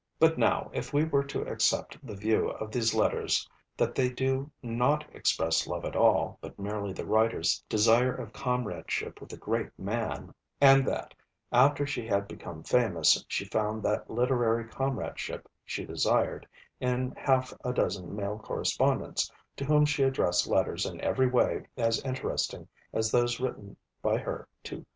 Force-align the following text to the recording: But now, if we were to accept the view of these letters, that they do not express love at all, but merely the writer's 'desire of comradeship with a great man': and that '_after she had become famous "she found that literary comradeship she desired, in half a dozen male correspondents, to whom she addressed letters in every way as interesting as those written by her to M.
But 0.17 0.35
now, 0.35 0.71
if 0.73 0.93
we 0.93 1.03
were 1.03 1.23
to 1.25 1.43
accept 1.43 1.95
the 2.03 2.15
view 2.15 2.49
of 2.49 2.71
these 2.71 2.95
letters, 2.95 3.47
that 3.77 3.93
they 3.93 4.09
do 4.09 4.49
not 4.63 5.05
express 5.13 5.67
love 5.67 5.85
at 5.85 5.95
all, 5.95 6.39
but 6.41 6.57
merely 6.57 6.91
the 6.91 7.05
writer's 7.05 7.63
'desire 7.69 8.11
of 8.11 8.33
comradeship 8.33 9.21
with 9.21 9.31
a 9.31 9.37
great 9.37 9.69
man': 9.77 10.33
and 10.59 10.87
that 10.87 11.13
'_after 11.53 11.85
she 11.85 12.07
had 12.07 12.27
become 12.27 12.63
famous 12.63 13.23
"she 13.27 13.45
found 13.45 13.83
that 13.83 14.09
literary 14.09 14.67
comradeship 14.67 15.47
she 15.65 15.85
desired, 15.85 16.47
in 16.79 17.13
half 17.15 17.53
a 17.63 17.71
dozen 17.71 18.15
male 18.15 18.39
correspondents, 18.39 19.31
to 19.57 19.65
whom 19.65 19.85
she 19.85 20.01
addressed 20.01 20.47
letters 20.47 20.83
in 20.83 20.99
every 21.01 21.27
way 21.27 21.67
as 21.77 22.01
interesting 22.01 22.67
as 22.91 23.11
those 23.11 23.39
written 23.39 23.77
by 24.01 24.17
her 24.17 24.47
to 24.63 24.77
M. 24.77 24.85